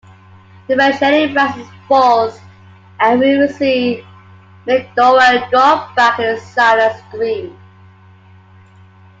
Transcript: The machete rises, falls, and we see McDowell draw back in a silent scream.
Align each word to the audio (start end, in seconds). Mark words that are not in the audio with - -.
The 0.67 0.75
machete 0.75 1.31
rises, 1.35 1.67
falls, 1.87 2.39
and 3.01 3.19
we 3.19 3.47
see 3.49 4.03
McDowell 4.65 5.47
draw 5.51 5.93
back 5.93 6.17
in 6.17 6.25
a 6.25 6.39
silent 6.39 6.93
scream. 7.07 7.55